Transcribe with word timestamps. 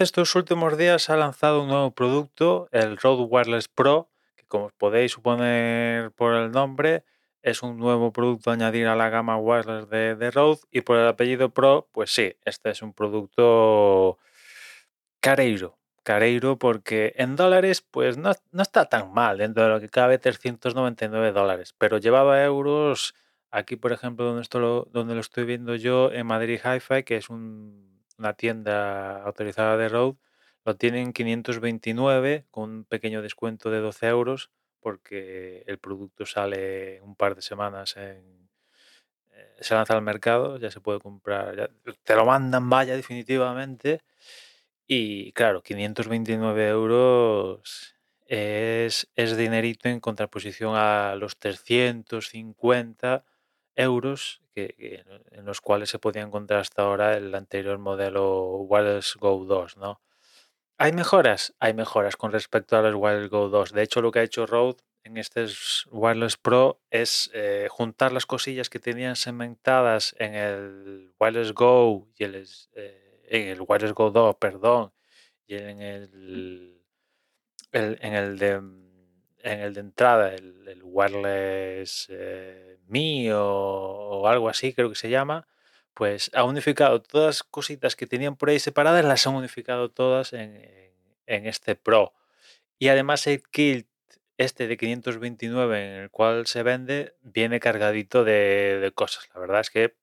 Estos 0.00 0.36
últimos 0.36 0.78
días 0.78 1.10
ha 1.10 1.16
lanzado 1.16 1.62
un 1.62 1.68
nuevo 1.70 1.90
producto, 1.90 2.68
el 2.70 2.96
Rode 2.98 3.24
Wireless 3.24 3.66
Pro, 3.66 4.08
que 4.36 4.44
como 4.46 4.70
podéis 4.70 5.10
suponer 5.10 6.12
por 6.12 6.34
el 6.34 6.52
nombre, 6.52 7.02
es 7.42 7.64
un 7.64 7.78
nuevo 7.78 8.12
producto 8.12 8.50
a 8.50 8.52
añadir 8.52 8.86
a 8.86 8.94
la 8.94 9.08
gama 9.08 9.36
wireless 9.38 9.88
de, 9.90 10.14
de 10.14 10.30
Rode. 10.30 10.60
Y 10.70 10.82
por 10.82 10.98
el 10.98 11.08
apellido 11.08 11.50
Pro, 11.50 11.88
pues 11.90 12.14
sí, 12.14 12.36
este 12.44 12.70
es 12.70 12.80
un 12.80 12.92
producto 12.92 14.18
careiro, 15.18 15.76
careiro 16.04 16.60
porque 16.60 17.12
en 17.16 17.34
dólares 17.34 17.82
pues 17.82 18.16
no, 18.16 18.30
no 18.52 18.62
está 18.62 18.84
tan 18.84 19.12
mal, 19.12 19.38
dentro 19.38 19.64
de 19.64 19.68
lo 19.70 19.80
que 19.80 19.88
cabe 19.88 20.18
399 20.18 21.32
dólares, 21.32 21.74
pero 21.76 21.98
llevado 21.98 22.30
a 22.30 22.44
euros, 22.44 23.16
aquí 23.50 23.74
por 23.74 23.90
ejemplo 23.90 24.26
donde, 24.26 24.42
esto 24.42 24.60
lo, 24.60 24.86
donde 24.92 25.14
lo 25.14 25.20
estoy 25.20 25.44
viendo 25.44 25.74
yo, 25.74 26.12
en 26.12 26.24
Madrid 26.24 26.60
Hi-Fi, 26.64 27.02
que 27.02 27.16
es 27.16 27.28
un- 27.30 27.97
una 28.18 28.34
tienda 28.34 29.22
autorizada 29.22 29.76
de 29.76 29.88
Rode, 29.88 30.18
lo 30.64 30.76
tienen 30.76 31.12
529 31.12 32.46
con 32.50 32.70
un 32.70 32.84
pequeño 32.84 33.22
descuento 33.22 33.70
de 33.70 33.78
12 33.80 34.06
euros 34.08 34.50
porque 34.80 35.64
el 35.66 35.78
producto 35.78 36.26
sale 36.26 37.00
un 37.02 37.16
par 37.16 37.34
de 37.34 37.42
semanas 37.42 37.96
en... 37.96 38.48
eh, 39.32 39.56
Se 39.60 39.74
lanza 39.74 39.94
al 39.94 40.02
mercado, 40.02 40.58
ya 40.58 40.70
se 40.70 40.80
puede 40.80 41.00
comprar, 41.00 41.70
te 42.04 42.14
lo 42.14 42.24
mandan, 42.26 42.68
vaya, 42.70 42.96
definitivamente. 42.96 44.02
Y 44.86 45.32
claro, 45.32 45.62
529 45.62 46.68
euros 46.68 47.94
es, 48.26 49.08
es 49.16 49.36
dinerito 49.36 49.88
en 49.88 50.00
contraposición 50.00 50.74
a 50.76 51.14
los 51.16 51.38
350 51.38 53.24
euros 53.78 54.42
que, 54.54 55.04
en 55.32 55.46
los 55.46 55.60
cuales 55.62 55.90
se 55.90 55.98
podía 56.00 56.22
encontrar 56.22 56.60
hasta 56.60 56.82
ahora 56.82 57.16
el 57.16 57.34
anterior 57.34 57.78
modelo 57.78 58.58
Wireless 58.58 59.16
Go 59.16 59.44
2, 59.46 59.78
¿no? 59.78 60.02
¿Hay 60.78 60.92
mejoras? 60.92 61.54
Hay 61.60 61.74
mejoras 61.74 62.16
con 62.16 62.32
respecto 62.32 62.76
a 62.76 62.82
los 62.82 62.94
Wireless 62.94 63.30
Go 63.30 63.48
2. 63.48 63.72
De 63.72 63.82
hecho, 63.82 64.00
lo 64.02 64.12
que 64.12 64.20
ha 64.20 64.22
hecho 64.22 64.46
Rode 64.46 64.78
en 65.04 65.16
este 65.16 65.46
Wireless 65.90 66.36
Pro 66.36 66.80
es 66.90 67.30
eh, 67.34 67.66
juntar 67.70 68.12
las 68.12 68.26
cosillas 68.26 68.70
que 68.70 68.78
tenían 68.78 69.16
segmentadas 69.16 70.14
en 70.18 70.34
el 70.34 71.12
Wireless 71.18 71.52
Go 71.54 72.08
y 72.16 72.24
el, 72.24 72.46
eh, 72.74 73.26
en 73.28 73.48
el 73.48 73.60
Wireless 73.66 73.92
Go 73.94 74.10
2, 74.10 74.36
perdón, 74.36 74.92
y 75.46 75.56
en 75.56 75.82
el, 75.82 76.82
el- 77.72 77.98
en 78.02 78.14
el 78.14 78.38
de 78.38 78.60
en 79.42 79.60
el 79.60 79.74
de 79.74 79.80
entrada, 79.80 80.34
el, 80.34 80.66
el 80.68 80.80
Wireless 80.84 82.06
eh, 82.10 82.78
Me 82.88 83.30
o, 83.34 84.26
algo 84.28 84.48
así, 84.48 84.72
creo 84.74 84.88
que 84.90 84.94
se 84.96 85.10
llama, 85.10 85.46
pues 85.94 86.30
ha 86.34 86.44
unificado 86.44 87.02
todas 87.02 87.26
las 87.26 87.42
cositas 87.44 87.96
que 87.96 88.06
tenían 88.06 88.36
por 88.36 88.50
ahí 88.50 88.58
separadas, 88.60 89.04
las 89.04 89.26
han 89.26 89.34
unificado 89.34 89.90
todas 89.90 90.32
en, 90.32 90.56
en- 91.26 91.46
este 91.46 91.74
Pro. 91.76 92.14
Y 92.78 92.88
además 92.88 93.26
el 93.26 93.42
kit 93.42 93.88
este 94.38 94.68
de 94.68 94.76
529 94.76 95.84
en 95.96 96.02
el 96.04 96.10
cual 96.10 96.46
se 96.46 96.62
vende 96.62 97.14
viene 97.22 97.60
cargadito 97.60 98.24
de, 98.24 98.78
de 98.80 98.92
cosas. 98.92 99.28
La 99.34 99.40
verdad 99.40 99.60
es 99.60 99.70
que 99.70 99.96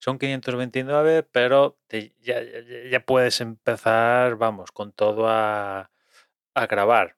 son 0.00 0.18
529, 0.18 1.24
pero 1.24 1.78
ya, 1.90 2.42
ya- 2.42 2.90
ya 2.90 3.00
puedes 3.06 3.40
empezar, 3.42 4.36
vamos, 4.36 4.72
con 4.72 4.92
todo 4.92 5.28
a, 5.28 5.90
a 6.54 6.66
grabar. 6.68 7.17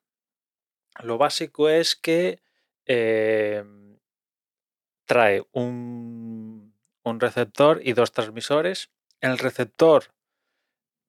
Lo 1.02 1.18
básico 1.18 1.68
es 1.68 1.96
que 1.96 2.40
em, 2.86 3.98
trae 5.06 5.42
un, 5.52 6.74
un 7.02 7.20
receptor 7.20 7.80
y 7.82 7.92
dos 7.92 8.12
transmisores. 8.12 8.90
El 9.20 9.38
receptor 9.38 10.04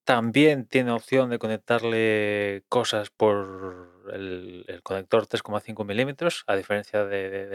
también 0.03 0.65
tiene 0.65 0.91
opción 0.91 1.29
de 1.29 1.39
conectarle 1.39 2.63
cosas 2.69 3.09
por 3.11 4.03
el, 4.11 4.65
conector 4.83 5.27
3,5 5.27 5.85
milímetros, 5.85 6.43
a 6.47 6.55
diferencia 6.55 7.05
de- 7.05 7.29
de- 7.29 7.47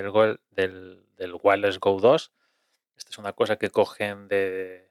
del, 0.51 1.05
del, 1.17 1.37
Wireless 1.43 1.81
Go 1.81 1.99
2. 2.01 2.33
Esta 2.97 3.11
es 3.11 3.19
una 3.19 3.33
cosa 3.33 3.57
que 3.57 3.71
cogen 3.71 4.29
de, 4.29 4.91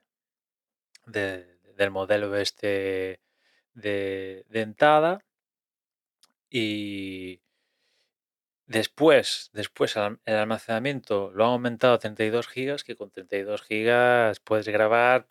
de- 1.05 1.57
del 1.78 1.91
modelo 1.91 2.35
este 2.35 3.22
de, 3.73 4.45
de 4.50 4.61
entrada. 4.61 5.23
Y 6.50 7.41
después, 8.67 9.50
después 9.53 9.95
el 9.95 10.03
alm- 10.03 10.19
el 10.25 10.35
almacenamiento 10.35 11.31
lo 11.33 11.45
han 11.45 11.51
aumentado 11.53 11.94
a 11.95 12.00
32 12.00 12.47
gigas, 12.47 12.83
que 12.83 12.95
con 12.95 13.09
32 13.11 13.63
gigas 13.63 14.39
puedes 14.39 14.67
grabar 14.67 15.25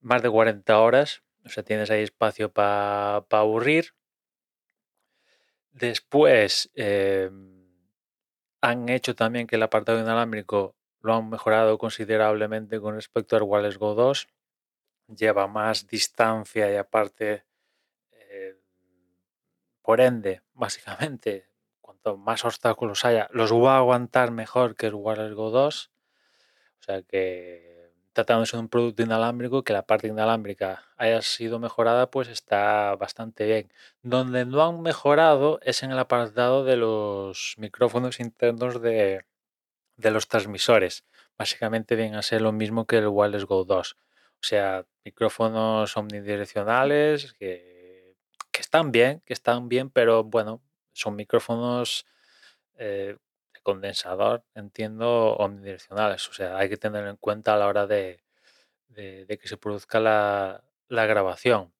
más 0.00 0.22
de 0.22 0.30
40 0.30 0.78
horas. 0.78 1.22
O 1.44 1.48
sea, 1.48 1.62
tienes 1.64 1.90
ahí 1.90 2.02
espacio 2.02 2.52
para 2.52 3.16
aburrir. 3.30 3.86
Después 5.72 6.70
em, 6.74 7.64
han 8.62 8.88
hecho 8.88 9.14
también 9.14 9.46
que 9.46 9.56
el 9.56 9.62
apartado 9.62 10.00
inalámbrico 10.00 10.76
lo 11.00 11.14
han 11.14 11.28
mejorado 11.30 11.78
considerablemente 11.78 12.80
con 12.80 12.94
respecto 12.94 13.36
al 13.36 13.42
Wireless 13.42 13.78
Go 13.78 13.94
2. 13.94 14.28
Lleva 15.08 15.46
más 15.48 15.86
distancia 15.88 16.72
y 16.72 16.76
aparte, 16.76 17.44
por 19.84 20.00
ende, 20.00 20.40
básicamente, 20.54 21.46
cuanto 21.82 22.16
más 22.16 22.44
obstáculos 22.44 23.04
haya, 23.04 23.28
los 23.32 23.52
va 23.52 23.74
a 23.74 23.78
aguantar 23.78 24.30
mejor 24.30 24.76
que 24.76 24.86
el 24.86 24.94
Wireless 24.94 25.34
Go 25.34 25.50
2. 25.50 25.90
O 26.80 26.82
sea 26.82 27.02
que 27.02 27.92
tratándose 28.14 28.56
de 28.56 28.62
un 28.62 28.68
producto 28.68 29.02
inalámbrico, 29.02 29.62
que 29.64 29.72
la 29.74 29.86
parte 29.86 30.08
inalámbrica 30.08 30.86
haya 30.96 31.20
sido 31.20 31.58
mejorada, 31.58 32.10
pues 32.10 32.28
está 32.28 32.94
bastante 32.96 33.44
bien. 33.44 33.72
Donde 34.02 34.46
no 34.46 34.64
han 34.64 34.80
mejorado 34.80 35.60
es 35.62 35.82
en 35.82 35.90
el 35.90 35.98
apartado 35.98 36.64
de 36.64 36.76
los 36.76 37.54
micrófonos 37.58 38.20
internos 38.20 38.80
de, 38.80 39.24
de 39.96 40.10
los 40.10 40.28
transmisores. 40.28 41.04
Básicamente 41.36 41.96
vienen 41.96 42.14
a 42.14 42.22
ser 42.22 42.40
lo 42.40 42.52
mismo 42.52 42.86
que 42.86 42.98
el 42.98 43.08
Wireless 43.08 43.44
Go 43.44 43.64
2. 43.64 43.96
O 43.96 44.46
sea, 44.46 44.86
micrófonos 45.04 45.96
omnidireccionales 45.96 47.34
que 48.54 48.60
están 48.60 48.92
bien, 48.92 49.20
que 49.26 49.32
están 49.32 49.68
bien, 49.68 49.90
pero 49.90 50.22
bueno, 50.22 50.62
son 50.92 51.16
micrófonos 51.16 52.06
eh, 52.76 53.16
de 53.52 53.60
condensador, 53.62 54.44
entiendo, 54.54 55.34
omnidireccionales. 55.36 56.28
O 56.28 56.34
sea, 56.34 56.56
hay 56.56 56.68
que 56.68 56.76
tenerlo 56.76 57.10
en 57.10 57.16
cuenta 57.16 57.54
a 57.54 57.56
la 57.58 57.66
hora 57.66 57.88
de, 57.88 58.22
que 58.94 59.48
se 59.48 59.56
produzca 59.56 59.98
la, 59.98 60.62
grabación. 60.88 61.72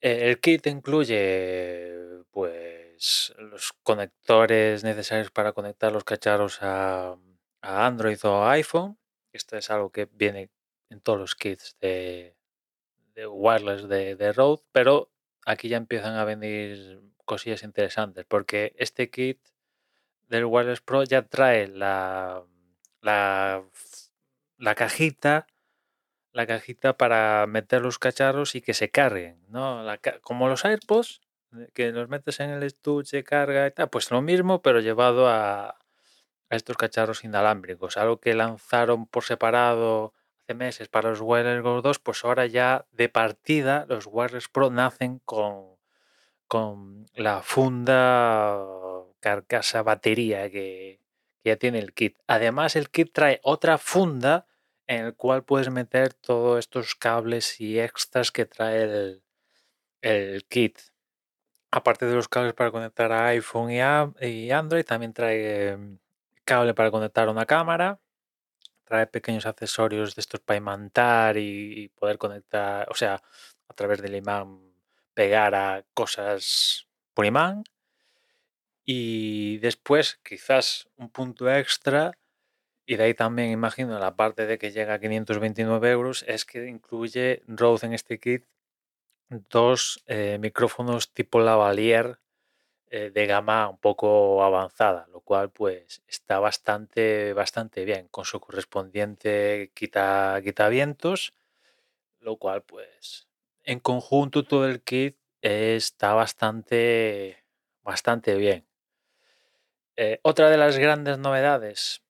Eh, 0.00 0.30
El 0.30 0.40
kit 0.40 0.68
incluye 0.68 2.22
pues 2.30 3.34
los 3.38 3.72
conectores 3.82 4.84
necesarios 4.84 5.32
para 5.32 5.52
conectar 5.52 5.92
los 5.92 6.04
cacharros 6.04 6.58
a, 6.62 7.16
Android 7.60 8.18
o 8.24 8.46
iPhone. 8.46 8.98
Esto 9.32 9.56
es 9.56 9.68
algo 9.70 9.90
que 9.90 10.06
viene 10.06 10.50
en 10.90 11.00
todos 11.00 11.18
los 11.18 11.34
kits 11.34 11.76
de, 11.80 12.36
de 13.14 13.26
wireless 13.26 13.88
de, 13.88 14.14
de 14.14 14.32
Rode, 14.32 14.62
pero 14.70 15.10
aquí 15.46 15.68
ya 15.68 15.76
empiezan 15.76 16.16
a 16.16 16.24
venir 16.24 17.00
cosillas 17.24 17.62
interesantes 17.62 18.24
porque 18.26 18.74
este 18.78 19.10
kit 19.10 19.40
del 20.28 20.44
Wireless 20.44 20.80
Pro 20.80 21.04
ya 21.04 21.22
trae 21.22 21.68
la, 21.68 22.44
la, 23.00 23.64
la 24.58 24.74
cajita 24.74 25.46
la 26.34 26.46
cajita 26.46 26.96
para 26.98 27.46
meter 27.46 27.80
los 27.80 27.98
cacharros 27.98 28.56
y 28.56 28.60
que 28.60 28.74
se 28.74 28.90
carguen, 28.90 29.40
¿no? 29.48 29.86
Como 30.20 30.48
los 30.48 30.64
AirPods, 30.64 31.20
eh, 31.56 31.68
que 31.72 31.92
los 31.92 32.08
metes 32.08 32.40
en 32.40 32.50
el 32.50 32.64
estuche, 32.64 33.22
carga 33.22 33.68
y 33.68 33.70
tal, 33.70 33.88
pues 33.88 34.10
lo 34.10 34.20
mismo, 34.20 34.60
pero 34.60 34.80
llevado 34.80 35.28
a, 35.28 35.68
a 35.68 35.76
estos 36.56 36.76
cacharros 36.76 37.22
inalámbricos, 37.22 37.96
algo 37.96 38.18
que 38.18 38.34
lanzaron 38.34 39.06
por 39.06 39.22
separado 39.22 40.12
hace 40.44 40.54
meses 40.54 40.88
para 40.88 41.10
los 41.10 41.20
Wireless 41.20 41.62
Go 41.62 41.80
2, 41.80 41.98
pues 42.00 42.24
ahora 42.24 42.46
ya 42.46 42.86
de 42.92 43.08
partida 43.08 43.86
los 43.88 44.06
Wireless 44.06 44.48
Pro 44.48 44.70
nacen 44.70 45.20
con, 45.24 45.76
con 46.46 47.06
la 47.14 47.42
funda 47.42 48.58
carcasa 49.20 49.82
batería 49.82 50.50
que, 50.50 51.00
que 51.42 51.50
ya 51.50 51.56
tiene 51.56 51.78
el 51.78 51.94
kit. 51.94 52.18
Además, 52.26 52.76
el 52.76 52.90
kit 52.90 53.12
trae 53.12 53.40
otra 53.42 53.78
funda 53.78 54.46
en 54.86 55.06
el 55.06 55.14
cual 55.14 55.44
puedes 55.44 55.70
meter 55.70 56.12
todos 56.12 56.58
estos 56.58 56.94
cables 56.94 57.58
y 57.60 57.80
extras 57.80 58.30
que 58.30 58.44
trae 58.44 58.82
el, 58.82 59.22
el 60.02 60.44
kit. 60.44 60.78
Aparte 61.70 62.06
de 62.06 62.14
los 62.14 62.28
cables 62.28 62.52
para 62.52 62.70
conectar 62.70 63.10
a 63.12 63.28
iPhone 63.28 63.70
y, 63.70 63.78
y 64.26 64.50
Android, 64.50 64.84
también 64.84 65.14
trae 65.14 65.68
em, 65.70 65.98
cable 66.44 66.74
para 66.74 66.90
conectar 66.90 67.28
a 67.28 67.30
una 67.30 67.46
cámara. 67.46 67.98
Trae 68.84 69.06
pequeños 69.06 69.46
accesorios 69.46 70.14
de 70.14 70.20
estos 70.20 70.40
para 70.40 70.58
imantar 70.58 71.36
y, 71.38 71.88
poder 71.98 72.18
conectar, 72.18 72.86
o 72.90 72.94
sea, 72.94 73.22
a 73.68 73.74
través 73.74 74.02
del 74.02 74.14
imán 74.16 74.60
pegar 75.14 75.54
a 75.54 75.84
cosas 75.94 76.86
por 77.14 77.26
imán. 77.26 77.64
Y 78.84 79.58
después, 79.58 80.20
quizás 80.22 80.88
un 80.96 81.10
punto 81.10 81.50
extra, 81.50 82.12
y 82.86 82.96
de 82.96 83.04
ahí 83.04 83.14
también 83.14 83.50
imagino 83.50 83.98
la 83.98 84.16
parte 84.16 84.46
de 84.46 84.58
que 84.58 84.72
llega 84.72 84.94
a 84.94 85.00
529 85.00 85.90
euros, 85.90 86.24
es 86.28 86.44
que 86.44 86.66
incluye 86.66 87.42
Rode 87.46 87.86
en 87.86 87.94
este 87.94 88.20
kit 88.20 88.44
dos 89.50 90.02
eh, 90.06 90.38
micrófonos 90.40 91.12
tipo 91.12 91.40
lavalier 91.40 92.18
eh, 92.96 93.10
de 93.10 93.26
gama 93.26 93.68
un 93.68 93.78
poco 93.78 94.44
avanzada, 94.44 95.08
lo 95.12 95.20
cual 95.20 95.50
pues 95.50 96.00
está 96.06 96.38
bastante, 96.38 97.32
bastante 97.32 97.84
bien 97.84 98.06
con 98.06 98.24
su 98.24 98.38
correspondiente 98.38 99.72
quita, 99.74 100.40
quitavientos, 100.44 101.34
lo 102.20 102.36
cual 102.36 102.62
pues 102.62 103.26
en 103.64 103.80
conjunto 103.80 104.44
todo 104.44 104.68
el 104.68 104.80
kit 104.80 105.16
está 105.42 106.14
bastante, 106.14 107.42
bastante 107.82 108.36
bien. 108.36 108.64
Eh, 109.96 110.20
otra 110.22 110.48
de 110.48 110.56
las 110.56 110.78
grandes 110.78 111.18
novedades 111.18 112.04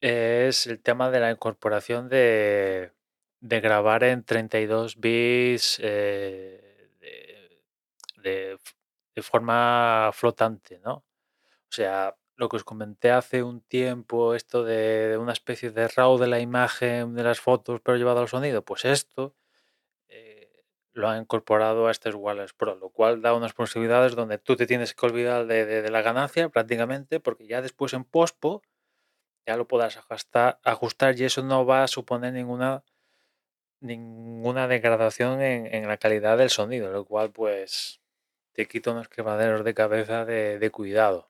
es 0.00 0.66
el 0.66 0.80
tema 0.80 1.10
de 1.10 1.20
la 1.20 1.32
incorporación 1.32 2.08
de, 2.08 2.92
de 3.40 3.60
grabar 3.60 4.04
en 4.04 4.24
32 4.24 4.98
bits 4.98 5.80
eh, 5.82 6.88
de, 7.00 7.60
de, 8.22 8.58
forma 9.22 10.10
flotante, 10.12 10.80
¿no? 10.80 10.94
O 10.94 11.72
sea, 11.72 12.16
lo 12.36 12.48
que 12.48 12.56
os 12.56 12.64
comenté 12.64 13.10
hace 13.10 13.42
un 13.42 13.60
tiempo, 13.62 14.34
esto 14.34 14.64
de, 14.64 15.16
una 15.18 15.32
especie 15.32 15.70
de 15.70 15.88
RAW 15.88 16.18
de 16.18 16.26
la 16.26 16.40
imagen, 16.40 17.14
de 17.14 17.22
las 17.22 17.40
fotos, 17.40 17.80
pero 17.80 17.96
llevado 17.98 18.20
al 18.20 18.28
sonido, 18.28 18.64
pues 18.64 18.84
esto 18.84 19.34
lo 20.94 21.08
ha 21.08 21.18
incorporado 21.18 21.88
a 21.88 21.90
este 21.90 22.10
Wireless 22.10 22.52
Pro, 22.54 22.76
lo 22.76 22.88
cual 22.88 23.20
da 23.20 23.34
unas 23.34 23.52
posibilidades 23.52 24.14
donde 24.14 24.38
tú 24.38 24.56
te 24.56 24.66
tienes 24.66 24.94
que 24.94 25.04
olvidar 25.04 25.46
de, 25.46 25.90
la 25.90 26.02
ganancia 26.02 26.48
prácticamente, 26.48 27.20
porque 27.20 27.46
ya 27.46 27.60
después 27.60 27.92
en 27.92 28.04
pospo 28.04 28.62
ya 29.44 29.56
lo 29.56 29.66
podrás 29.66 29.96
ajustar, 29.96 30.60
ajustar 30.62 31.18
y 31.18 31.24
eso 31.24 31.42
no 31.42 31.66
va 31.66 31.82
a 31.82 31.88
suponer 31.88 32.32
ninguna 32.32 32.84
ninguna 33.80 34.66
degradación 34.66 35.42
en, 35.42 35.86
la 35.86 35.98
calidad 35.98 36.38
del 36.38 36.48
sonido, 36.48 36.90
lo 36.90 37.04
cual 37.04 37.32
pues 37.32 38.00
te 38.54 38.66
quita 38.66 38.92
unos 38.92 39.08
quemaderos 39.08 39.64
de 39.64 39.74
cabeza 39.74 40.24
de 40.24 40.70
cuidado. 40.70 41.28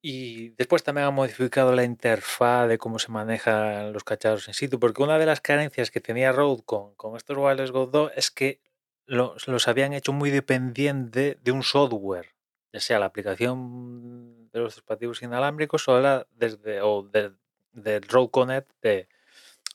Y 0.00 0.50
después 0.50 0.84
también 0.84 1.06
ha 1.08 1.10
modificado 1.10 1.72
la 1.74 1.82
interfaz 1.82 2.68
de 2.68 2.78
cómo 2.78 2.98
se 3.00 3.10
manejan 3.10 3.92
los 3.92 4.04
cacharros 4.04 4.46
en 4.46 4.54
situ, 4.54 4.78
porque 4.78 5.02
una 5.02 5.18
de 5.18 5.26
las 5.26 5.40
carencias 5.40 5.90
que 5.90 6.00
tenía 6.00 6.30
Rode 6.30 6.62
con, 6.64 6.94
con 6.94 7.16
estos 7.16 7.36
Wireless 7.36 7.72
Go 7.72 7.86
2 7.86 8.12
es 8.14 8.30
que 8.30 8.60
los, 9.06 9.48
los, 9.48 9.66
habían 9.66 9.92
hecho 9.94 10.12
muy 10.12 10.30
dependiente 10.30 11.38
de 11.42 11.50
un 11.50 11.64
software, 11.64 12.34
ya 12.72 12.80
sea 12.80 13.00
la 13.00 13.06
aplicación 13.06 14.48
de 14.52 14.60
los 14.60 14.76
dispositivos 14.76 15.22
inalámbricos 15.22 15.88
o, 15.88 16.00
la 16.00 16.26
desde, 16.30 16.80
o 16.80 17.02
del 17.02 18.02
Rode 18.02 18.30
Connect 18.30 18.70
de, 18.82 19.08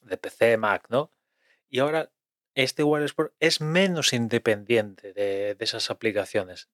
de 0.04 0.18
PC, 0.18 0.58
Mac, 0.58 0.86
¿no? 0.90 1.12
Y 1.70 1.80
ahora 1.80 2.12
este 2.56 2.84
Pro 3.16 3.34
es 3.40 3.62
menos 3.62 4.14
independiente 4.14 5.14
de, 5.14 5.56
esas 5.60 5.90
aplicaciones 5.90 6.70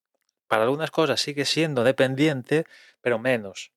para 0.47 0.63
algunas 0.63 0.91
cosas 0.91 1.21
sigue 1.21 1.45
siendo 1.45 1.83
dependiente, 1.83 2.65
pero 3.01 3.19
menos 3.19 3.71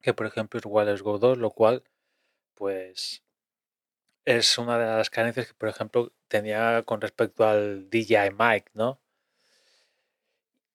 que 0.00 0.14
por 0.14 0.26
ejemplo 0.26 0.58
el 0.58 0.66
Wireless 0.66 1.02
Go 1.02 1.18
2, 1.18 1.38
lo 1.38 1.50
cual 1.50 1.82
pues 2.54 3.22
es 4.24 4.58
una 4.58 4.78
de 4.78 4.86
las 4.86 5.10
carencias 5.10 5.48
que 5.48 5.54
por 5.54 5.68
ejemplo 5.68 6.12
tenía 6.28 6.82
con 6.84 7.00
respecto 7.00 7.46
al 7.46 7.90
DJI 7.90 8.30
Mic, 8.38 8.70
¿no? 8.74 9.00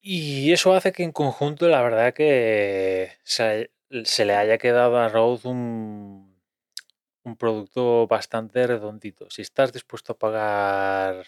Y 0.00 0.52
eso 0.52 0.74
hace 0.74 0.92
que 0.92 1.02
en 1.02 1.12
conjunto 1.12 1.68
la 1.68 1.82
verdad 1.82 2.14
que 2.14 3.12
se, 3.24 3.70
le 3.90 4.34
haya 4.34 4.58
quedado 4.58 4.98
a 4.98 5.08
Rode 5.08 5.48
un, 5.48 6.27
un 7.24 7.36
producto 7.36 8.06
bastante 8.06 8.66
redondito. 8.66 9.30
Si 9.30 9.42
estás 9.42 9.72
dispuesto 9.72 10.12
a 10.12 10.18
pagar 10.18 11.26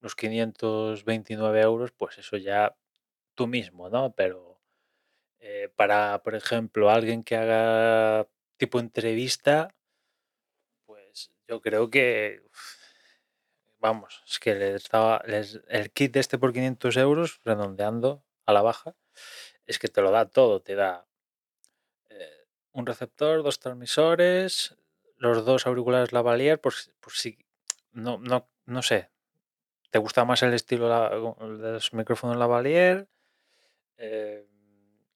los 0.00 0.14
529 0.14 1.60
euros, 1.60 1.92
pues 1.92 2.18
eso 2.18 2.36
ya 2.36 2.76
tú 3.34 3.46
mismo, 3.46 3.88
¿no? 3.90 4.14
Pero 4.14 4.60
eh, 5.40 5.70
para, 5.76 6.22
por 6.22 6.34
ejemplo, 6.34 6.90
alguien 6.90 7.22
que 7.22 7.36
haga 7.36 8.28
tipo 8.56 8.80
entrevista, 8.80 9.74
pues 10.86 11.30
yo 11.46 11.60
creo 11.60 11.90
que, 11.90 12.42
vamos, 13.78 14.22
es 14.28 14.38
que 14.38 14.54
les 14.54 14.74
estaba, 14.76 15.22
el 15.68 15.90
kit 15.92 16.16
este 16.16 16.38
por 16.38 16.52
500 16.52 16.96
euros, 16.96 17.40
redondeando 17.44 18.24
a 18.46 18.52
la 18.52 18.62
baja, 18.62 18.96
es 19.66 19.78
que 19.78 19.88
te 19.88 20.02
lo 20.02 20.10
da 20.10 20.28
todo, 20.28 20.60
te 20.62 20.74
da 20.74 21.06
eh, 22.10 22.46
un 22.72 22.86
receptor, 22.86 23.42
dos 23.42 23.58
transmisores, 23.58 24.76
los 25.16 25.44
dos 25.44 25.66
auriculares 25.66 26.12
lavalier, 26.12 26.60
por, 26.60 26.74
por 27.00 27.12
si, 27.12 27.38
no, 27.92 28.18
no, 28.18 28.48
no 28.66 28.82
sé, 28.82 29.10
te 29.90 29.98
gusta 29.98 30.24
más 30.24 30.42
el 30.42 30.54
estilo 30.54 30.88
de 30.88 31.72
los 31.72 31.92
micrófonos 31.92 32.36
lavalier, 32.36 33.08
Em, 33.98 34.44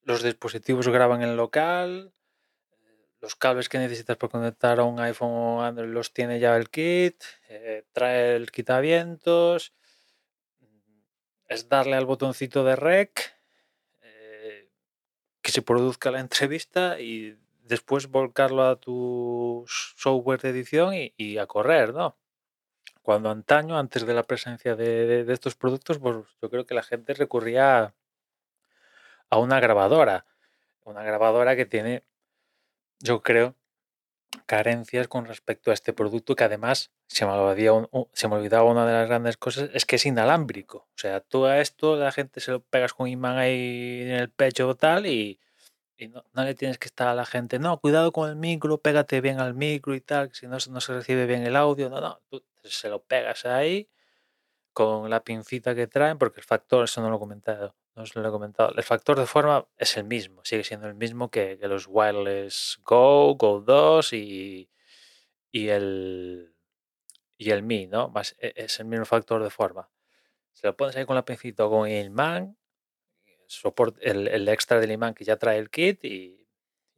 los 0.04 0.22
dispositivos 0.22 0.88
graban 0.88 1.22
en 1.22 1.36
local, 1.36 2.12
los 3.20 3.36
cables 3.36 3.68
que 3.68 3.78
necesitas 3.78 4.16
para 4.16 4.30
conectar 4.30 4.80
a 4.80 4.84
un 4.84 4.98
iPhone 5.00 5.30
o 5.32 5.62
Android 5.62 5.90
los 5.90 6.12
tiene 6.14 6.40
ya 6.40 6.56
el 6.56 6.70
kit, 6.70 7.22
eh, 7.48 7.84
trae 7.92 8.36
el 8.36 8.50
quitavientos, 8.50 9.74
mm, 10.60 11.02
es 11.48 11.68
darle 11.68 11.96
al 11.96 12.06
botoncito 12.06 12.64
de 12.64 12.76
rec, 12.76 13.34
eh, 14.00 14.70
que 15.42 15.52
se 15.52 15.62
produzca 15.62 16.10
la 16.10 16.20
entrevista 16.20 16.98
y 16.98 17.36
después 17.70 18.08
volcarlo 18.08 18.64
a 18.64 18.76
tu 18.76 19.64
software 19.68 20.40
de 20.40 20.50
edición 20.50 20.92
y, 20.92 21.38
a 21.38 21.46
correr, 21.46 21.94
¿no? 21.94 22.18
Cuando 23.02 23.30
antaño, 23.30 23.78
antes 23.78 24.04
de 24.04 24.12
la 24.12 24.24
presencia 24.24 24.74
de, 24.74 25.24
estos 25.32 25.54
productos, 25.54 25.98
pues 26.00 26.16
yo 26.42 26.50
creo 26.50 26.66
que 26.66 26.74
la 26.74 26.82
gente 26.82 27.14
recurría 27.14 27.94
a 29.30 29.38
una 29.38 29.60
grabadora. 29.60 30.26
Una 30.84 31.04
grabadora 31.04 31.54
que 31.54 31.64
tiene, 31.64 32.02
yo 32.98 33.22
creo, 33.22 33.54
carencias 34.46 35.06
con 35.06 35.26
respecto 35.26 35.70
a 35.70 35.74
este 35.74 35.92
producto 35.92 36.34
que 36.34 36.44
además 36.44 36.90
se 37.06 37.24
me, 37.24 37.32
olvidaba, 37.32 38.64
una 38.64 38.84
de 38.84 38.92
las 38.92 39.08
grandes 39.08 39.36
cosas, 39.36 39.70
es 39.74 39.86
que 39.86 39.96
es 39.96 40.06
inalámbrico. 40.06 40.78
O 40.78 40.98
sea, 40.98 41.22
a 41.32 41.60
esto 41.60 41.96
la 41.96 42.10
gente 42.10 42.40
se 42.40 42.50
lo 42.50 42.60
pegas 42.62 42.94
con 42.94 43.06
imán 43.06 43.38
ahí 43.38 44.02
en 44.02 44.10
el 44.10 44.30
pecho 44.30 44.68
o 44.68 44.74
tal 44.74 45.06
y, 45.06 45.38
no, 46.08 46.24
le 46.34 46.54
tienes 46.54 46.78
que 46.78 46.86
estar 46.86 47.08
a 47.08 47.14
la 47.14 47.26
gente, 47.26 47.58
no, 47.58 47.80
cuidado 47.80 48.12
con 48.12 48.28
el 48.28 48.36
micro, 48.36 48.78
pégate 48.78 49.20
bien 49.20 49.40
al 49.40 49.54
micro 49.54 49.94
y 49.94 50.00
tal, 50.00 50.32
si 50.34 50.46
no, 50.46 50.56
no 50.70 50.80
se 50.80 50.94
recibe 50.94 51.26
bien 51.26 51.42
el 51.46 51.56
audio. 51.56 51.90
No, 51.90 52.00
no, 52.00 52.20
tú 52.28 52.42
se 52.64 52.88
lo 52.88 53.02
pegas 53.02 53.44
ahí 53.46 53.88
con 54.72 55.10
la 55.10 55.24
pincita 55.24 55.74
que 55.74 55.86
traen, 55.86 56.18
porque 56.18 56.40
el 56.40 56.46
factor, 56.46 56.84
eso 56.84 57.00
no 57.02 57.10
lo 57.10 57.16
he 57.16 57.18
comentado, 57.18 57.74
no 57.94 58.02
os 58.02 58.14
lo 58.14 58.26
he 58.26 58.30
comentado, 58.30 58.72
el 58.76 58.82
factor 58.84 59.18
de 59.18 59.26
forma 59.26 59.66
es 59.76 59.96
el 59.96 60.04
mismo, 60.04 60.44
sigue 60.44 60.64
siendo 60.64 60.86
el 60.86 60.94
mismo 60.94 61.30
que, 61.30 61.58
los 61.62 61.86
wireless 61.88 62.80
Go, 62.84 63.34
Go 63.36 63.60
2 63.60 64.12
y, 64.14 64.70
y 65.52 65.68
el 65.68 66.54
y 67.40 67.50
el 67.52 67.62
Mi, 67.62 67.86
¿no? 67.86 68.12
E, 68.38 68.52
es 68.54 68.80
el 68.80 68.86
mismo 68.86 69.06
factor 69.06 69.42
de 69.42 69.50
forma. 69.50 69.90
Se 70.52 70.66
lo 70.66 70.76
pones 70.76 70.94
ahí 70.96 71.06
con 71.06 71.16
la 71.16 71.24
pincita 71.24 71.64
o 71.64 71.70
con 71.70 71.88
el 71.88 72.10
imán, 73.58 73.94
el, 74.00 74.48
extra 74.48 74.80
del 74.80 74.92
imán 74.92 75.14
que 75.14 75.24
ya 75.24 75.36
trae 75.36 75.58
el 75.58 75.70
kit 75.70 76.04
y, 76.04 76.46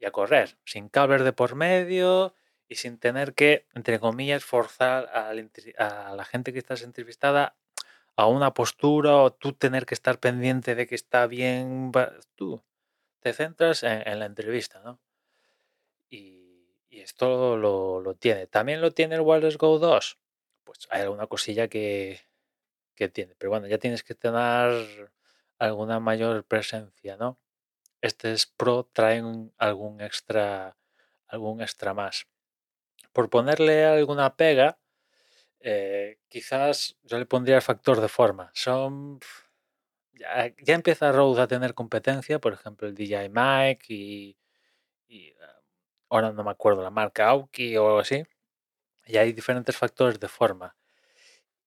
a 0.05 0.11
correr, 0.11 0.59
sin 0.65 0.89
cables 0.89 1.23
de 1.23 1.33
por 1.33 1.55
medio 1.55 2.35
y 2.69 2.75
sin 2.75 2.99
tener 2.99 3.35
que, 3.35 3.67
entre 3.75 4.01
comillas, 4.01 4.45
forzar 4.45 5.09
a 5.15 5.33
la 6.15 6.25
gente 6.25 6.53
que 6.53 6.59
estás 6.59 6.83
entrevistada 6.83 7.57
a 8.17 8.27
una 8.27 8.55
postura 8.55 9.17
o 9.17 9.33
tú 9.33 9.53
tener 9.53 9.87
que 9.87 9.95
estar 9.95 10.19
pendiente 10.19 10.75
de 10.75 10.87
que 10.87 10.95
está 10.95 11.27
bien, 11.27 11.93
tú 12.35 12.63
te 13.21 13.33
centras 13.33 13.83
en, 13.83 14.19
la 14.19 14.27
entrevista, 14.27 14.81
¿no? 14.85 15.01
Y, 16.11 16.41
esto 16.91 17.57
lo, 17.57 18.15
tiene. 18.15 18.47
¿También 18.47 18.81
lo 18.81 18.93
tiene 18.93 19.17
el 19.17 19.23
Wireless 19.23 19.57
Go 19.57 19.79
2? 19.79 20.19
Pues 20.63 20.87
hay 20.91 21.03
alguna 21.03 21.27
cosilla 21.27 21.67
que, 21.67 22.21
que 22.95 23.09
tiene, 23.09 23.35
pero 23.37 23.51
bueno, 23.51 23.67
ya 23.67 23.79
tienes 23.79 24.05
que 24.05 24.15
tener 24.15 25.11
alguna 25.59 26.01
mayor 26.01 26.45
presencia, 26.45 27.17
¿no? 27.17 27.39
Este 28.01 28.33
es 28.33 28.47
Pro, 28.47 28.89
traen 28.93 29.53
algún 29.59 30.01
extra, 30.01 30.77
algún 31.29 31.63
extra 31.63 31.95
más. 31.95 32.27
Por 33.13 33.31
ponerle 33.31 33.85
alguna 33.85 34.37
pega, 34.37 34.79
eh, 35.61 36.19
quizás 36.29 36.97
yo 37.05 37.19
le 37.19 37.27
pondría 37.27 37.57
el 37.57 37.63
factor 37.63 38.01
de 38.01 38.09
forma. 38.09 38.51
Son. 38.55 39.21
Ya, 40.15 40.53
empieza 40.75 41.13
Rode 41.13 41.43
a 41.43 41.47
tener 41.49 41.75
competencia, 41.75 42.39
por 42.41 42.53
ejemplo, 42.53 42.89
el 42.89 42.95
DJI 42.95 43.29
Mic 43.31 43.85
y, 43.89 44.37
ah, 45.41 45.61
ahora 46.11 46.33
no 46.33 46.45
me 46.45 46.51
acuerdo 46.51 46.83
la 46.83 46.91
marca 46.91 47.29
Aoki 47.29 47.77
o 47.77 47.87
algo 47.87 48.01
así. 48.01 48.25
Y 49.07 49.17
hay 49.19 49.33
diferentes 49.33 49.77
factores 49.77 50.21
de 50.21 50.29
forma. 50.29 50.77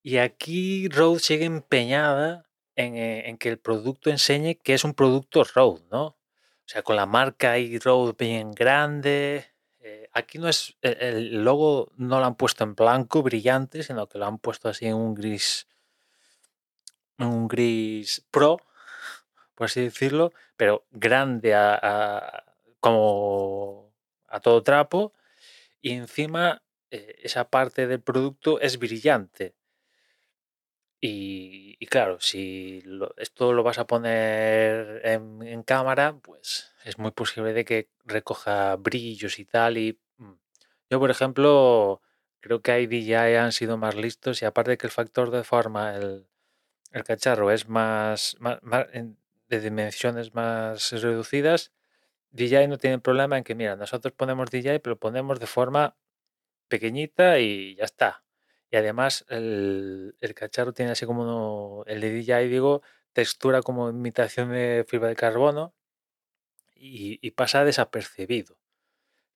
Y 0.03 0.17
aquí 0.17 0.87
Rode 0.89 1.19
sigue 1.19 1.45
empeñada 1.45 2.45
en, 2.75 2.95
eh, 2.95 3.29
en, 3.29 3.37
que 3.37 3.49
el 3.49 3.59
producto 3.59 4.09
enseñe 4.09 4.55
que 4.63 4.73
es 4.73 4.83
un 4.83 4.93
producto 4.93 5.43
Rode, 5.43 5.83
¿no? 5.91 6.05
O 6.07 6.67
sea, 6.67 6.81
con 6.83 6.95
la 6.95 7.05
marca 7.05 7.51
ahí 7.53 7.77
Rode 7.79 8.13
bien 8.17 8.51
grande, 8.51 9.45
eh, 9.79 10.09
aquí 10.13 10.37
no 10.39 10.49
es 10.49 10.75
el, 10.81 10.97
el 11.01 11.43
logo 11.43 11.91
no 11.97 12.19
lo 12.19 12.25
han 12.25 12.35
puesto 12.35 12.63
en 12.63 12.75
blanco 12.75 13.23
brillante, 13.23 13.83
sino 13.83 14.07
que 14.07 14.17
lo 14.19 14.25
han 14.25 14.39
puesto 14.39 14.69
así 14.69 14.85
en 14.87 14.95
un 14.95 15.13
gris, 15.15 15.67
un 17.19 17.47
gris 17.47 18.21
pro, 18.31 18.57
por 19.55 19.65
así 19.67 19.81
decirlo, 19.81 20.33
pero 20.57 20.85
grande 20.91 21.53
a- 21.55 22.43
como 22.79 23.93
a 24.27 24.39
todo 24.41 24.63
trapo 24.63 25.13
y 25.81 25.91
encima 25.93 26.63
eh, 26.91 27.15
esa 27.23 27.49
parte 27.49 27.87
del 27.87 28.01
producto 28.01 28.59
es 28.61 28.79
brillante. 28.79 29.55
Y, 31.01 31.64
y 31.79 31.87
claro, 31.87 32.19
si 32.19 32.81
lo- 32.85 33.13
esto 33.17 33.53
lo 33.53 33.63
vas 33.63 33.77
a 33.79 33.87
poner 33.87 35.01
en, 35.05 35.63
cámara, 35.63 36.17
pues 36.21 36.73
es 36.83 36.97
muy 36.97 37.11
posible 37.11 37.53
de 37.53 37.65
que 37.65 37.89
recoja 38.05 38.75
brillos 38.77 39.39
y 39.39 39.45
tal. 39.45 39.77
Y 39.77 39.99
mm, 40.17 40.33
yo, 40.89 40.99
por 40.99 41.11
ejemplo, 41.11 42.01
creo 42.41 42.61
que 42.61 42.71
ahí 42.71 42.87
DJI 42.87 43.35
han 43.37 43.51
sido 43.51 43.77
más 43.77 43.95
listos 43.95 44.41
y 44.41 44.45
aparte 44.45 44.77
que 44.77 44.87
el 44.87 44.91
factor 44.91 45.31
de 45.31 45.43
forma, 45.43 45.95
el, 45.95 46.27
cacharro 47.05 47.51
es 47.51 47.67
más, 47.69 48.37
más- 48.39 48.59
de 49.49 49.59
dimensiones 49.61 50.33
más 50.35 50.91
reducidas, 50.91 51.71
DJI 52.31 52.67
no 52.67 52.77
tiene 52.77 52.99
problema 52.99 53.37
en 53.37 53.43
que, 53.45 53.55
mira, 53.55 53.75
nosotros 53.77 54.13
ponemos 54.13 54.49
DJI, 54.51 54.79
pero 54.79 54.97
ponemos 54.99 55.39
de 55.39 55.47
forma 55.47 55.97
pequeñita 56.69 57.39
y 57.39 57.75
ya 57.77 57.85
está. 57.85 58.24
Y 58.75 58.77
además 58.77 59.23
el, 59.29 60.15
cacharro 60.35 60.73
tiene 60.73 60.91
así 60.91 61.05
como 61.05 61.21
uno- 61.23 61.85
el 61.87 62.01
de 62.01 62.09
DJI, 62.11 62.49
digo, 62.49 62.81
textura 63.13 63.61
como 63.61 63.89
imitación 63.89 64.51
de 64.51 64.85
fibra 64.85 65.07
de 65.07 65.15
carbono 65.15 65.73
y, 66.75 67.17
y 67.25 67.31
pasa 67.31 67.63
desapercibido. 67.63 68.57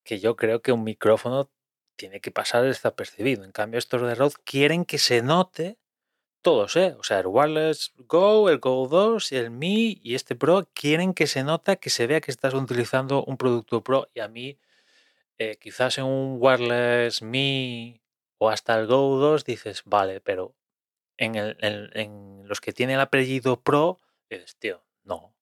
Que 0.03 0.19
yo 0.19 0.35
creo 0.35 0.61
que 0.61 0.73
un 0.73 0.83
micrófono 0.83 1.49
tiene 1.95 2.19
que 2.19 2.31
pasar 2.31 2.63
desapercibido. 2.63 3.45
En 3.45 3.53
cambio, 3.53 3.77
estos 3.79 4.01
de 4.01 4.13
Rode 4.13 4.35
quieren 4.43 4.83
que 4.83 4.97
se 4.97 5.21
note 5.21 5.77
todos, 6.41 6.75
¿eh? 6.75 6.97
O 6.99 7.03
sea, 7.03 7.19
el 7.21 7.27
Wireless 7.27 7.93
Go, 7.95 8.49
el 8.49 8.59
Go 8.59 8.89
2, 8.89 9.31
el 9.31 9.51
Mi 9.51 10.01
y 10.03 10.15
este 10.15 10.35
Pro 10.35 10.67
quieren 10.73 11.13
que 11.13 11.27
se 11.27 11.45
nota, 11.45 11.77
que 11.77 11.89
se 11.89 12.07
vea 12.07 12.19
que 12.19 12.31
estás 12.31 12.53
utilizando 12.55 13.23
un 13.23 13.37
producto 13.37 13.83
Pro. 13.85 14.09
Y 14.13 14.19
a 14.19 14.27
mí, 14.27 14.59
eh, 15.37 15.57
quizás 15.61 15.97
en 15.97 16.05
un 16.05 16.37
Wireless 16.41 17.21
Mi 17.21 17.98
o 18.39 18.49
hasta 18.49 18.79
el 18.79 18.87
Go 18.87 19.17
2 19.17 19.45
dices, 19.45 19.83
vale, 19.85 20.21
pero 20.21 20.55
en, 21.17 22.47
los 22.47 22.61
que 22.61 22.73
tienen 22.73 22.95
el 22.95 23.01
apellido 23.01 23.61
Pro, 23.61 23.99
dices, 24.29 24.55
tío, 24.55 24.83
no, 25.03 25.35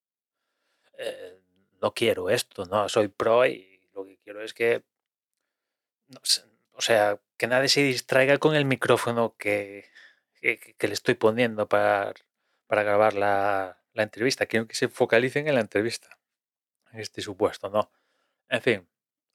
eh, 0.97 1.39
no 1.81 1.93
quiero 1.93 2.29
esto, 2.29 2.65
no, 2.65 2.89
soy 2.89 3.07
Pro 3.07 3.45
y 3.45 3.79
lo 3.93 4.03
que 4.03 4.17
quiero 4.17 4.41
es 4.41 4.53
que, 4.53 4.83
no 6.07 6.19
o 6.73 6.81
sea, 6.81 7.19
que 7.37 7.47
nadie 7.47 7.69
se 7.69 7.81
distraiga 7.83 8.37
con 8.37 8.55
el 8.55 8.65
micrófono 8.65 9.35
que, 9.37 9.85
que, 10.41 10.75
que 10.77 10.87
le 10.87 10.93
estoy 10.93 11.15
poniendo 11.15 11.67
para, 11.67 12.13
para 12.67 12.83
grabar 12.83 13.13
la, 13.13 13.81
la 13.93 14.03
entrevista. 14.03 14.45
Quiero 14.45 14.67
que 14.67 14.75
se 14.75 14.87
focalicen 14.87 15.47
en 15.47 15.55
la 15.55 15.61
entrevista, 15.61 16.19
en 16.91 16.99
este 16.99 17.21
supuesto, 17.21 17.69
¿no? 17.69 17.91
En 18.49 18.61
fin, 18.61 18.87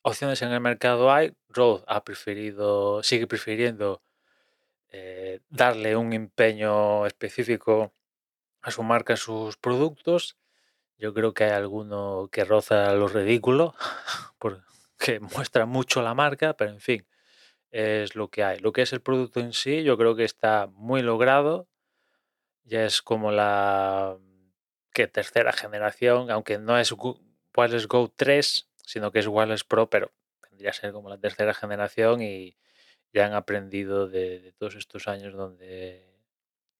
opciones 0.02 0.42
en 0.42 0.52
el 0.52 0.60
mercado 0.60 1.12
hay. 1.12 1.34
Rode 1.48 1.84
ha 1.86 2.04
preferido, 2.04 3.02
sigue 3.02 3.26
prefiriendo 3.26 4.02
eh, 4.90 5.40
darle 5.48 5.96
un 5.96 6.12
empeño 6.12 7.06
específico 7.06 7.92
a 8.60 8.70
su 8.70 8.82
marca, 8.82 9.14
a 9.14 9.16
sus 9.16 9.56
productos. 9.56 10.36
Yo 10.98 11.14
creo 11.14 11.34
que 11.34 11.44
hay 11.44 11.52
alguno 11.52 12.28
que 12.30 12.44
roza 12.44 12.92
lo 12.94 13.08
ridículo, 13.08 13.74
porque 14.38 15.20
muestra 15.20 15.66
mucho 15.66 16.02
la 16.02 16.14
marca, 16.14 16.54
pero 16.54 16.70
en 16.70 16.80
fin, 16.80 17.06
es 17.70 18.14
lo 18.14 18.28
que 18.28 18.44
hay. 18.44 18.58
Lo 18.58 18.72
que 18.72 18.82
es 18.82 18.92
el 18.92 19.00
producto 19.00 19.40
en 19.40 19.52
sí, 19.52 19.82
yo 19.82 19.96
creo 19.96 20.14
que 20.14 20.24
está 20.24 20.68
muy 20.72 21.02
logrado. 21.02 21.68
Ya 22.64 22.84
es 22.84 23.02
como 23.02 23.32
la 23.32 24.16
tercera 24.92 25.52
generación, 25.52 26.30
aunque 26.30 26.58
no 26.58 26.78
es 26.78 26.94
Wireless 27.56 27.88
Go 27.88 28.12
3, 28.14 28.68
sino 28.82 29.12
que 29.12 29.20
es 29.20 29.26
Wireless 29.28 29.64
Pro, 29.64 29.88
pero 29.90 30.12
vendría 30.50 30.70
a 30.70 30.74
ser 30.74 30.92
como 30.92 31.08
la 31.08 31.18
tercera 31.18 31.54
generación 31.54 32.22
y 32.22 32.56
ya 33.12 33.26
han 33.26 33.34
aprendido 33.34 34.08
de, 34.08 34.54
todos 34.58 34.76
estos 34.76 35.08
años 35.08 35.34
donde 35.34 36.10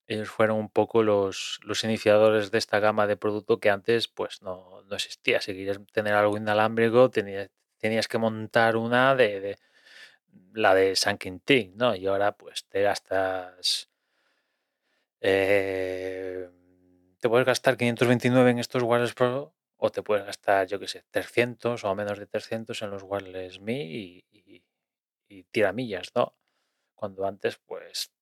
ellos 0.07 0.31
fueron 0.31 0.59
un 0.59 0.69
poco 0.71 1.03
los, 1.03 1.61
los 1.65 1.85
iniciadores 1.85 2.51
de 2.51 2.59
esta 2.59 2.81
gama 2.81 3.07
de 3.07 3.17
producto 3.17 3.61
que 3.61 3.71
antes 3.71 4.09
pues 4.09 4.43
no, 4.43 4.83
no 4.85 4.97
existía. 4.97 5.41
Si 5.41 5.53
querías 5.55 5.81
tener 5.93 6.15
algo 6.15 6.37
inalámbrico, 6.37 7.11
tenías, 7.11 7.51
tenías 7.79 8.09
que 8.09 8.19
montar 8.19 8.77
una 8.77 9.15
de, 9.17 9.41
de- 9.41 9.59
la 10.55 10.75
de 10.75 10.97
San 10.97 11.19
Quintín, 11.19 11.77
¿no? 11.77 11.95
Y 11.97 12.07
ahora 12.07 12.33
pues 12.37 12.65
te 12.69 12.83
gastas... 12.83 13.89
eh, 15.21 16.49
te 17.21 17.29
puedes 17.29 17.47
gastar 17.47 17.77
529 17.77 18.51
en 18.51 18.59
estos 18.59 18.83
wireless 18.83 19.15
Pro 19.15 19.55
o 19.85 19.87
te 19.95 20.03
puedes 20.07 20.25
gastar, 20.31 20.67
yo 20.71 20.79
qué 20.81 20.89
sé, 20.89 20.99
300 21.11 21.85
o 21.85 21.95
menos 22.01 22.19
de 22.19 22.27
300 22.35 22.83
en 22.83 22.91
los 22.91 23.03
wireless 23.11 23.61
Mi 23.61 23.79
y, 24.03 24.25
y, 24.31 24.65
y 25.29 25.45
tiramillas, 25.55 26.09
¿no? 26.17 26.37
Cuando 26.97 27.27
antes 27.27 27.59
pues 27.67 28.13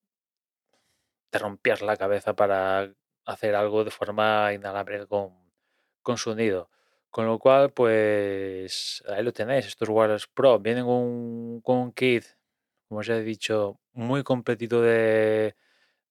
te 1.31 1.38
rompías 1.38 1.83
la 1.83 1.97
cabeza 1.97 2.35
para 2.35 2.93
hacer 3.25 3.55
algo 3.55 3.85
de 3.85 3.90
forma 3.90 4.52
inalámbrica 4.52 5.07
con, 5.07 5.33
con 6.02 6.19
sonido. 6.19 6.71
Con 7.11 7.26
lo 7.26 7.38
cual, 7.38 7.73
pues 7.73 9.02
ahí 9.09 9.23
lo 9.25 9.33
tenéis, 9.33 9.67
estos 9.67 9.88
Wireless 9.88 10.29
Pro 10.29 10.59
vienen 10.61 10.85
un- 10.87 11.61
con 11.64 11.79
un 11.79 11.93
kit, 11.93 12.25
como 12.88 13.00
os 13.00 13.09
he 13.09 13.21
dicho, 13.23 13.81
muy 13.93 14.23
completito 14.23 14.81
de, 14.81 15.57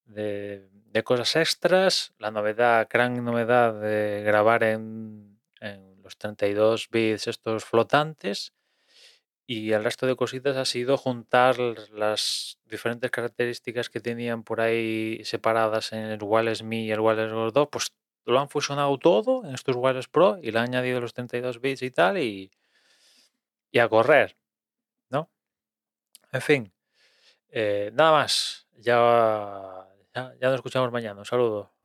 de, 0.06 0.70
de 0.72 1.04
cosas 1.04 1.36
extras. 1.38 2.14
La 2.20 2.32
novedad, 2.32 2.88
gran 2.92 3.24
novedad 3.26 3.80
de 3.82 4.24
grabar 4.26 4.64
en, 4.64 5.39
los 6.10 6.18
32 6.18 6.90
bits 6.90 7.28
estos 7.28 7.66
flotantes. 7.66 8.54
Y 9.48 9.72
el 9.74 9.84
resto 9.84 10.06
de 10.06 10.16
cositas 10.16 10.58
ha 10.58 10.66
sido 10.66 10.98
juntar 10.98 11.58
las 11.92 12.60
diferentes 12.66 13.10
características 13.12 13.90
que 13.90 14.00
tenían 14.00 14.44
por 14.44 14.62
ahí 14.62 15.22
separadas 15.24 15.94
en 15.94 16.06
el 16.06 16.20
Wireless 16.22 16.64
Mi 16.64 16.86
y 16.86 16.92
el 16.92 17.00
Wireless 17.00 17.34
Go 17.34 17.52
2, 17.52 17.68
pues 17.72 17.94
lo 18.26 18.40
han 18.40 18.50
fusionado 18.50 18.98
todo 19.00 19.44
en 19.46 19.56
estos 19.56 19.76
Wireless 19.76 20.08
Pro 20.08 20.38
y 20.42 20.52
le 20.52 20.60
han 20.60 20.66
añadido 20.66 21.02
los 21.02 21.14
32 21.14 21.62
bits 21.62 21.82
y 21.82 21.92
tal 21.92 22.20
y, 22.20 22.52
y 23.72 23.80
a 23.80 23.90
correr, 23.90 24.38
¿no? 25.10 25.32
En 26.32 26.42
fin, 26.42 26.74
eh, 27.50 27.92
nada 27.94 28.12
más. 28.12 28.68
Ya, 28.78 29.88
ya, 30.16 30.34
ya 30.40 30.48
nos 30.50 30.56
escuchamos 30.56 30.92
mañana. 30.92 31.20
Un 31.20 31.26
saludo. 31.26 31.72